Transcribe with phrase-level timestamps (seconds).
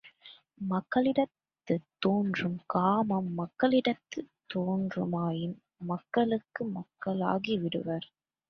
[0.61, 5.55] மாக்களிடத்துத் தோன்றும் காமம் மக்களிடத்துத் தோன்றுமாயின்
[5.85, 8.07] மக்களும் மாக்களாகி விடுவர்.